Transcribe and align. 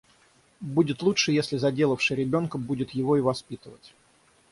Будет 0.61 1.03
лучше, 1.03 1.31
если 1.31 1.57
заделавший 1.57 2.17
ребёнка 2.17 2.57
будет 2.57 2.89
его 2.89 3.17
и 3.17 3.21
воспитывать. 3.21 3.93